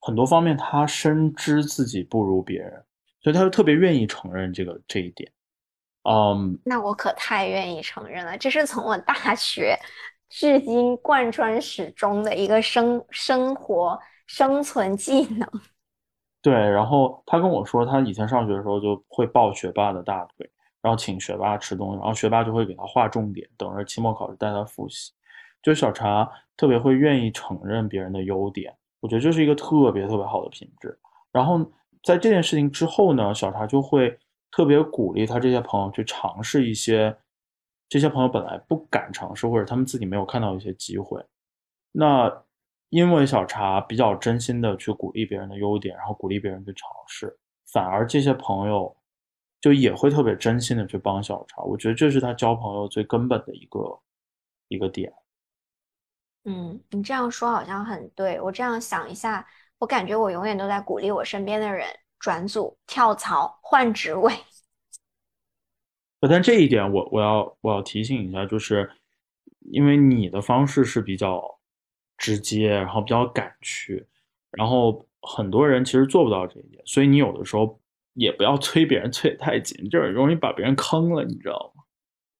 [0.00, 2.72] 很多方面，他深知自己不如别人，
[3.20, 5.28] 所以他就特别愿意承认这个这一点。
[6.04, 9.76] 嗯，那我可太愿意承认了，这是从我大学
[10.28, 15.50] 至今贯穿始终的一个生生活生存技能。
[16.40, 20.48] 对，然后他跟我说，他以前上学的时候就会抱学霸的大腿，
[20.80, 25.10] 然后请学霸吃东西，然后学霸就会给他划重点，等着期末考试带他复习。
[25.68, 26.26] 就小茶
[26.56, 28.74] 特别会愿意承认别人的优点。
[29.00, 30.98] 我觉得这是一个特别特别好的品质。
[31.30, 31.60] 然后
[32.02, 34.18] 在这件事情之后呢，小茶就会
[34.50, 37.14] 特别鼓励他这些朋友去尝试一些
[37.86, 41.22] 这些朋友本来不敢尝试或者他们自己没有看到一些机会。
[41.92, 42.44] 那
[42.88, 47.38] 因为小茶比较真心的去鼓励别人的优点，然后鼓励别人去尝试，
[47.70, 48.96] 反而这些朋友
[49.60, 51.62] 就也会特别真心的去帮小茶。
[51.62, 54.00] 我觉得这是他交朋友最根本的一个
[54.68, 55.12] 一个点。
[56.50, 58.40] 嗯，你这样说好像很对。
[58.40, 61.86] 我这样想一下，我感觉我永远都在鼓励我身边的人
[62.18, 64.32] 转组、跳槽、换职位。
[66.26, 68.90] 但这一点，我我要我要提醒一下，就是
[69.70, 71.60] 因为你的方式是比较
[72.16, 74.06] 直接，然后比较敢去，
[74.52, 77.78] 然后很多人其实做不到这一点，所以你有的时候
[78.14, 81.77] 也不要催别人催太紧，就是容易把别人坑了，你知道吗？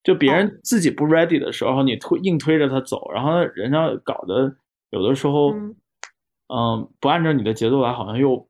[0.09, 4.57] 就别人自己不 ready 的时候，你推硬推着他走，然后人家搞得
[4.88, 5.53] 有的时候，
[6.49, 8.49] 嗯，不按照你的节奏来，好像又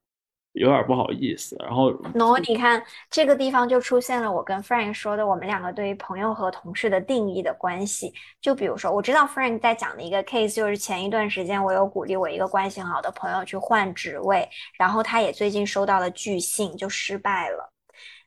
[0.53, 1.57] 有点不好意思。
[1.59, 8.14] 然后，no，你看这个地方就出现了我跟 Frank 说的，我们两个对于朋友和同事的定义的关系。
[8.40, 17.73] 就比如说，我知道 Frank 在讲的一个 case，就是前一段时间我有鼓励我一个关系很好的朋友去换职位，然后他也最近收到了拒信，就失败了。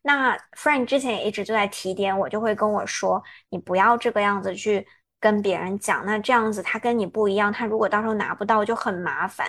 [0.01, 4.87] 那 Frank 之前也一直就在提点我，就会跟我说，你不要这个样子去。
[5.23, 9.47] 跟别人讲，那这样子他跟你不一样，他如果到时候拿不到就很麻烦。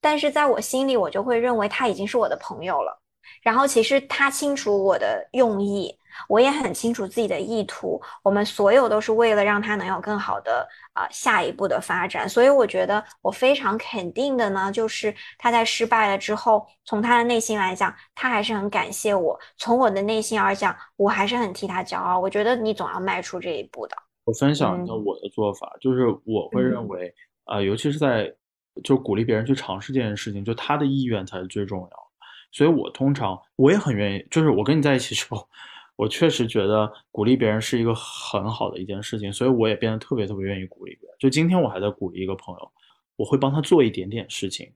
[0.00, 3.00] 但是在我心里，我就会认为他已经是我的朋友了。
[3.40, 5.96] 然后其实他清楚我的用意，
[6.28, 8.00] 我也很清楚自己的意图。
[8.22, 12.28] 我们所有都是为了让他能有更好的啊下一步的发展。
[12.28, 19.38] 所以我觉得我非常肯定的呢，就是他在失败了之后，从他的内心来讲，他还是很感谢我。
[19.56, 22.18] 从我的内心而讲，我还是很替他骄傲。
[22.18, 23.96] 我觉得你总要迈出这一步的。
[24.24, 27.12] 我分享一个我的做法，就是我会认为，
[27.44, 28.32] 啊，尤其是在
[28.84, 31.96] 就鼓励别人去尝试这件事情，就他的意愿才是最重要的。
[32.52, 35.48] 所以我通常我也很愿意，就是我跟你在一起之后，
[36.02, 41.16] 我确实觉得鼓励别人是一个很好的一件事情，所以我也变得特别特别愿意鼓励别人。
[41.16, 42.72] 就今天我还在鼓励一个朋友，
[43.14, 44.68] 我会帮他做一点点事情，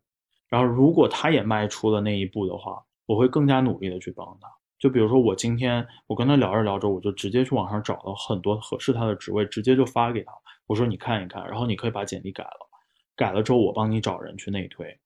[0.49, 4.49] 然后如果他也迈出了那一步的话，我会更加努力的去帮他。
[4.79, 10.33] 就比如说，我今天我跟他聊着聊着，我就直接去网上找了很多合适他的职位，直接就发给他。
[10.69, 12.69] 我说你看一看，然后你可以把简历改了，
[13.17, 14.97] 改了之后我帮你找人去内推。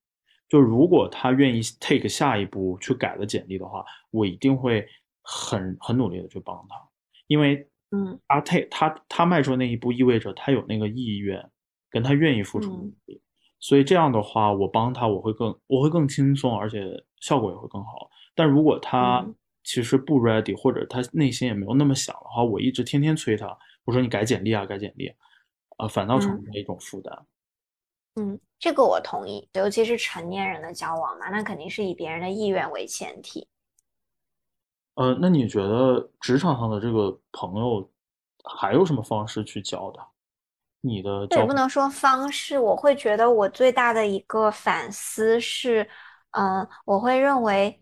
[0.50, 4.86] 就如果他愿意 take 下一步去改了简历的话，我一定会
[5.22, 6.76] 很很努力的去帮他，
[7.26, 11.50] 因为嗯，他 take 他他迈出那一步，意味着他有那个意愿，
[11.90, 13.20] 跟他愿意付出努力。
[13.58, 16.80] 所以这样的话，我帮他我会更我会更轻松，而且
[17.20, 18.08] 效果也会更好。
[18.34, 19.26] 但如果他
[19.64, 25.12] 其实不 ready，或者他内心也没有那么想的话，我一直天天催他，我说你改简历啊，改简历，
[25.76, 27.26] 啊，反倒成为一种负担。
[28.14, 33.46] 嗯，这个我同意，尤其是成年人的交往嘛，那肯定是以别人的意愿为前提。
[34.94, 37.90] 呃，那你觉得职场上的这个朋友
[38.44, 40.00] 还有什么方式去交的？
[40.80, 45.88] 你的也不能说方式，我会觉得我最大的一个反思是，
[46.30, 47.76] 嗯，我会认为。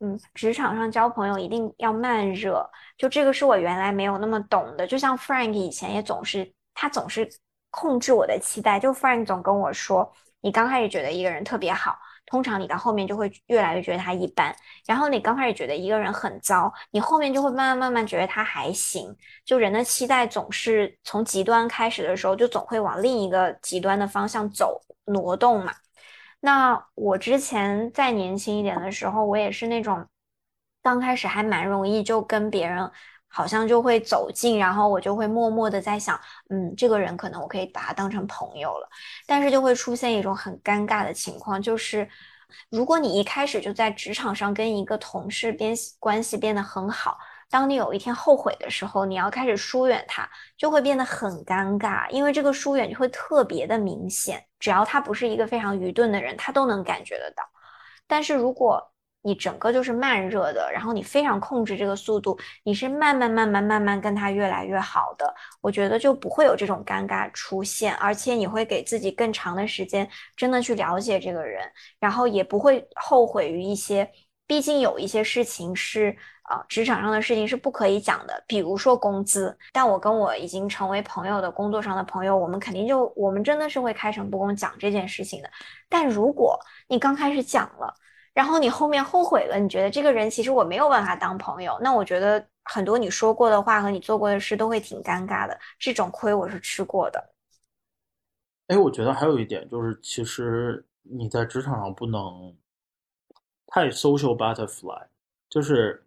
[0.00, 2.64] 嗯，职场上交朋友一定要慢热，
[2.96, 4.86] 就这个是我原来没有那么懂的。
[4.86, 7.28] 就像 Frank 以前也总是，他总是
[7.70, 8.78] 控制我的期待。
[8.78, 10.08] 就 Frank 总跟我说，
[10.40, 14.54] 你刚开始觉得一个人特别好，通常你到后面就会越来越觉得他一般。
[14.86, 19.14] 然后你刚开始觉得一个人很糟，你后面就会慢慢慢慢觉得他还行。
[19.44, 25.72] 就人的期待总是从极端开始的时候，就总会往另一个极端的方向走挪动嘛。
[26.40, 30.06] 那我之前再年轻一点的时候，我也是那种
[30.82, 32.90] 刚开始还蛮容易就跟别人
[33.28, 36.18] 好像就会走近，然后我就会默默的在想，
[36.50, 38.88] 嗯，这个人可能我可以把他当成朋友了。
[39.26, 42.08] 但是就会出现一种很尴尬的情况，就是
[42.70, 47.18] 如果你一开始就在职场上跟一个同事变关系变得很好。
[47.50, 54.44] 当你有一天后悔的时候，你要开始疏远他，就会变得很尴尬，因为这个疏远就会特别的明显。
[54.58, 57.42] 只要他不是一个非常愚钝的人，他都能感觉得到。
[58.06, 71.62] 但是如果你整个就是慢热的，然后你非常控制这个速度，你是慢慢慢慢慢慢跟他越来越好的，我觉得就不会有这种尴尬出现，而且你会给自己更长的时间，真的去了解这个人，
[71.98, 74.10] 然后也不会后悔于一些。
[74.46, 79.54] 毕竟有一些事情是啊，职场上的事情是不可以讲的，比如说工资。
[79.74, 85.50] 但我跟我已经成为朋友的工作上的朋友，我们肯定就我们真的是会开诚布公讲这件事情的。
[85.86, 87.94] 但如果你刚开始讲了，
[88.38, 95.58] 然后你后面后悔了，你觉得这个人其实我没有办法当朋友，那我觉得很多你说过的话和你做过的事都会挺尴尬的。
[95.76, 97.34] 这种亏我是吃过的。
[98.68, 102.56] 哎，我觉得还有一点就是，其实你在职场上不能。
[103.70, 105.06] 太 social butterfly，
[105.50, 106.02] 就是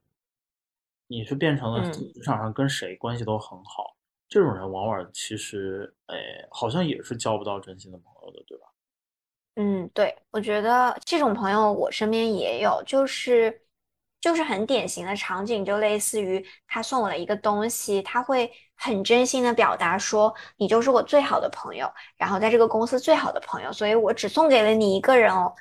[1.05, 3.95] 你是变成了职场上跟谁关系都很好，
[4.27, 6.15] 这种人往往其实，哎，
[6.49, 8.70] 好像也是交不到真心的朋友的，对吧？
[9.55, 13.61] 嗯，对，我觉得这种朋友我身边也有，就是
[14.21, 25.53] 就是很典型的场景，就类似于他送我了一个东西，他会很真心的表达说，你就是我最好的朋友，然后在这个公司最好的朋友，所以我只送给了你一个人哦。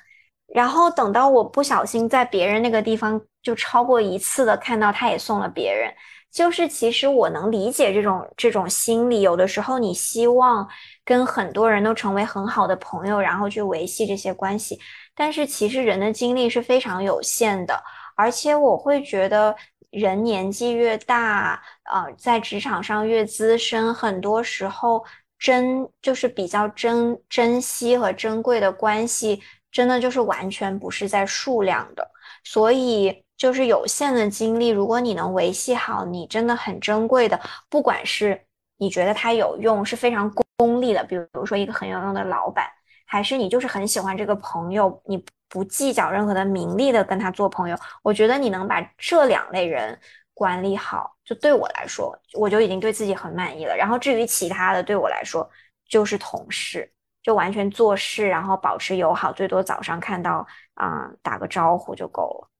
[0.47, 5.93] 然后等到我不小心在别人那个地方就超过一次的看到他也送了别人，
[6.31, 9.21] 就是其实我能理解这种这种心理。
[9.21, 10.67] 有的时候你希望
[11.03, 14.79] 跟很多人都成为很好的朋友，然后去维系这些关系，
[15.13, 17.83] 但是其实人的精力是非常有限的，
[18.15, 19.55] 而且我会觉得
[19.89, 21.61] 人年纪越大，
[21.91, 25.03] 呃，在职场上越资深，很多时候
[25.37, 29.41] 珍就是比较珍珍惜和珍贵的关系。
[29.71, 32.05] 真的就是完全不是在数量的。
[32.43, 38.39] 所以就是有限的精力，如果你能维系好你真的很珍贵的，不管是
[38.77, 42.69] 你觉得它有用，是非常功利的，比如说一个很有用的老板，
[43.07, 49.99] 还是你就是很喜欢这个朋友，你不计较任何的名利的跟他做朋友，我觉得你能把这两类人
[50.35, 53.75] 管理好，就对我来说，我就已经对自己很满意了。
[53.75, 55.49] 然后至于其他的，对我来说
[55.89, 56.93] 就是同事。
[57.23, 62.50] 就完全做事，然后保持友好，最多早上看到啊打个招呼就够了。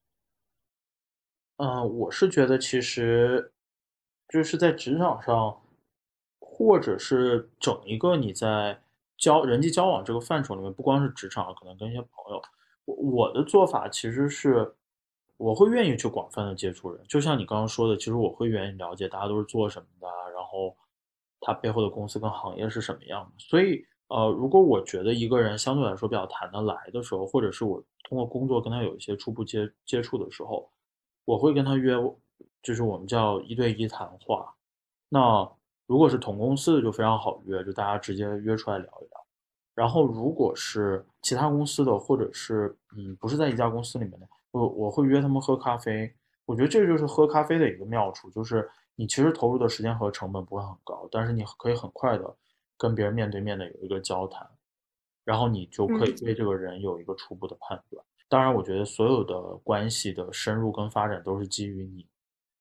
[1.61, 3.53] 嗯，我是觉得其实
[4.27, 5.61] 就是在职场上，
[6.39, 8.81] 或者是整一个你在
[9.15, 12.41] 交人际交往这个范畴里面，不光是职场，可能跟一些朋友，
[12.85, 14.73] 我我的做法其实是
[15.37, 20.75] 我会愿意去广泛的接触人，就像你刚刚说的，其实我会愿意了解大家都是做什么的，然后
[21.41, 23.85] 他背后的公司跟行业是什么样的，所以。
[24.13, 30.69] 呃，如果我觉得一个人相对来说比较谈得来的时候，或者是我通过工作跟他有一些初步接接触的时候，
[31.31, 31.95] 我会跟他约，
[32.61, 34.53] 就是我们叫一对一谈话。
[35.07, 35.49] 那
[35.87, 39.25] 如果是同公司的就非常好约，就大家直接约出来聊一聊。
[39.73, 46.13] 然后如果是其他公司的，或者是嗯不是在一家公司里面的，我我会约他们喝咖啡。
[46.43, 52.35] 我觉得这就是喝咖啡的一个妙处，就是你其实投入的时间和成本不会很高，但是你可以很快的。
[52.77, 54.45] 跟别人面对面的有一个交谈，
[55.23, 58.03] 然后你就可以对这个人有一个初步的判断。
[58.31, 62.07] 当然，我觉得所有的关系的深入跟发展都是基于你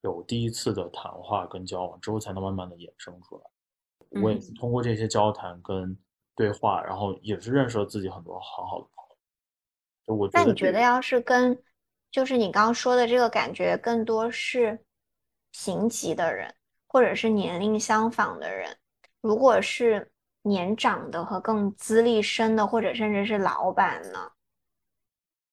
[0.01, 4.21] 有第一次的谈话跟交往之后，才能慢慢的衍生出来。
[4.21, 5.97] 我也是通过这些交谈跟
[6.35, 9.17] 对话，然后也是认识了自己很多很好的朋友。
[10.09, 11.57] 就我那你觉得，要是跟
[12.11, 14.77] 就是你刚刚说的这个感觉，更多是
[15.53, 16.53] 平级的人，
[16.89, 18.77] 或者是年龄相仿的人。
[19.21, 20.11] 如果是
[20.43, 24.33] 年长的和更资历深的，或者甚至是老板呢？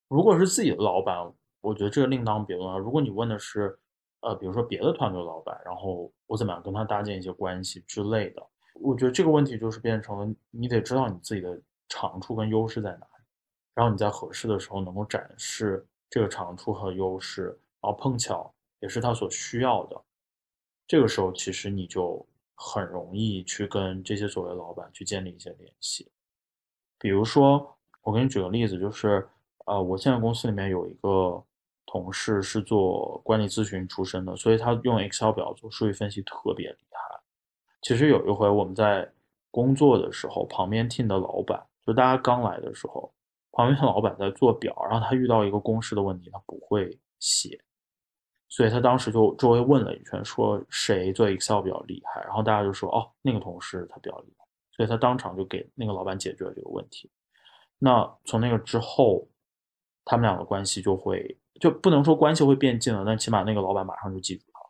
[0.08, 1.18] 如果是自己的老板，
[1.62, 2.78] 我觉得这个另当别论啊。
[2.78, 3.78] 如果你问的是，
[4.22, 8.46] 呃，比如说别的团队老板，然后我怎么样跟他搭建一些关系之类的，
[8.76, 13.24] 我觉得这个问题就是变成了你得知道你自己的长处跟优势在哪里，
[13.74, 17.46] 然后你在合适的时候能够展示这个长处和优势，
[17.82, 20.02] 然后碰巧也是他所需要的，
[20.88, 22.28] 这个时候其实你就。
[22.60, 26.12] 很容易去跟这些所谓老板去建立一些联系，
[26.98, 29.30] 比如说，我给你举个例子，就是，
[29.68, 31.44] 呃，我现在公司里面有一个
[31.86, 37.20] 同事是做管理咨询出身的，所以他用 Excel 表做数据分析特别厉害。
[37.82, 39.10] 其实有一回我们在
[39.52, 43.14] 工作的时候，旁边 team 的老板，就大家刚来的时候，
[43.52, 47.60] 旁边的老板在做表，然后他遇到一个公式的问题，他不会写。
[48.50, 57.12] 所以他当时就周围问了一圈，说谁做 Excel 比较厉害，然后大家就说哦，那个同事他比较厉害，所以他当场就给那个老板解决了这个问题。
[57.78, 59.28] 那从那个之后，
[60.10, 64.66] 他们俩的关系就会就不能说关系会变近了，但起码那个老板马上就记住他了。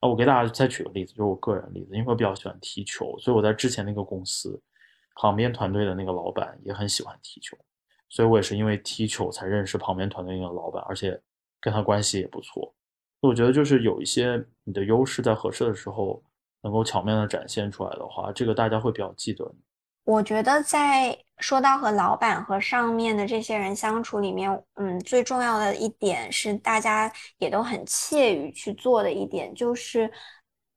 [0.00, 4.58] 啊，我给大家再举个例子，就是我个人例子，因为我比较喜欢踢球，所以我在之前那个公司
[5.16, 7.58] 旁边团队的那个老板也很喜欢踢球，
[8.08, 11.20] 所以我也是因为踢球才认识旁边团队那个老板，而且
[11.60, 12.74] 跟他关系也不错。
[13.20, 16.22] 我觉得就是有一些你的优势在合适的时候
[16.62, 19.60] 能够巧妙的展现出来的话，这个大家会比较记得你。
[20.08, 30.10] 我觉得在说到和老板和上面的这些人相处里面，嗯，最重要的一点是大家也都很怯于去做的一点，就是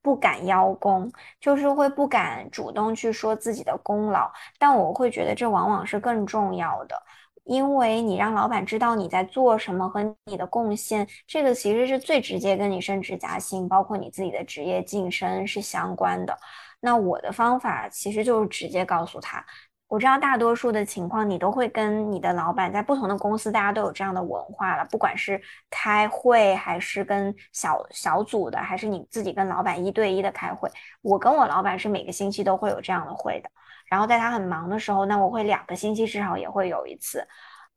[0.01, 1.09] 不敢邀功，
[1.39, 4.29] 就是会不敢主动去说自己的功劳。
[4.59, 7.01] 但我会觉得这往往是更重要的。
[7.45, 16.37] 因为你让老板知道你在做什么和你的贡献，这个其实是最直接跟你升职加薪，包括你自己的职业晋升是相关的。
[16.81, 19.45] 那我的方法其实就是直接告诉他，
[19.87, 30.69] 我知道大多数的情况你都会跟你的老板在不同的公司，大家都有这样的文化了，不管是开会还是跟小小组的，还是你自己跟老板一对一的开会，
[31.01, 33.49] 我跟我老板是每个星期都会有这样的会的。
[33.89, 37.27] 然后在他很忙的时候，那我会两个星期至少也会有一次，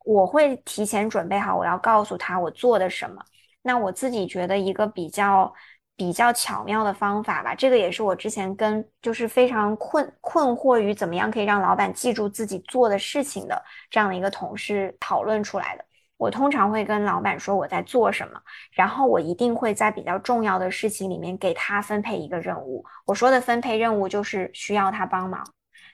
[0.05, 3.21] 我会提前准备好，我要告诉他我做的什么。
[3.63, 5.53] 那我自己觉得一个比较
[5.97, 15.85] 比较巧妙的方法吧，这个也是我之前跟就是非常困困惑于怎么样可以让老板记住自己做的事情的这样的一个同事讨论出来的。
[16.17, 18.41] 我通常会跟老板说我在做什么，
[18.73, 22.85] 然后我一定会在比较重要的事情里面给他分配一个任务。
[23.05, 25.45] 我说的分配任务就是需要他帮忙。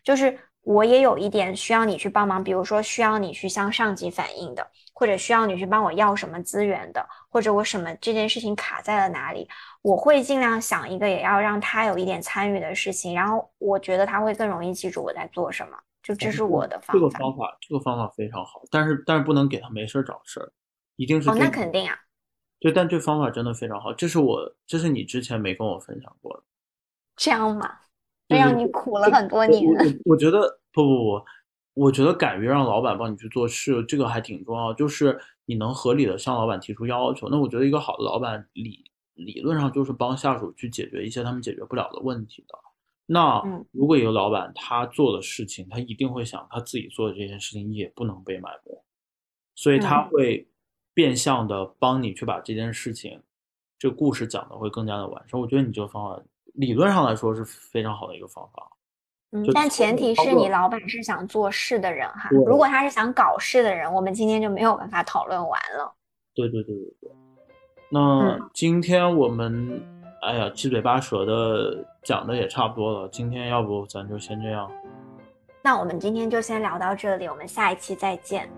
[0.03, 0.39] 就是
[0.71, 9.49] 我也有一点需要你去帮忙，比如说需要你去向上级反映的，或者需要你去帮我要什么资源的，或者我什么这件事情卡在了哪里，
[9.83, 15.77] 我会尽量想一个也要让他有一点参与的事情，然后我觉得他会更容易记住我在做什么。
[16.05, 16.93] 就这是我的方法。
[16.93, 20.53] 这个方法，这个方法非常好，但是但是不能给他没事找事儿，
[20.95, 21.99] 一定是哦，那肯定啊。
[22.61, 26.43] 对，但这方法真的非常好，这是我这是你之前没跟我分享过的。
[27.16, 27.79] 这样吗？
[28.31, 29.61] 这让你苦了很多年。
[30.05, 31.24] 我觉得不不不，
[31.74, 34.72] 我觉得敢于让老板帮你去做事，这个还挺重要。
[34.72, 37.28] 就是你能合理的向老板提出要求。
[37.28, 42.57] 那我觉得一个好的老板理理论上就是帮下属去解决一些他们解决不了的问题的。
[43.07, 48.78] 那如果一个老板他做的事情，他一定会想他自己做的这件事情也不能被埋没，
[49.57, 50.47] 所以他会
[50.95, 53.20] 变相的帮你去把这件事情
[53.76, 55.41] 这个故事讲的会更加的完善。
[55.41, 56.22] 我觉得你这个方法。
[56.55, 58.71] 理论上来说是非常好的一个方法，
[59.33, 62.29] 嗯，但前提是你老板是想做事的人哈。
[62.31, 65.95] 如果他是想搞事的人，我们今天就没有办法讨论完了。
[66.35, 67.11] 对对对对对。
[67.89, 69.83] 那今天我们
[70.23, 74.71] 哎呀七嘴八舌的讲的也差不多了，今天要不咱就先这样。
[75.63, 78.49] 那我们今天就先聊到这里，我们下一期再见。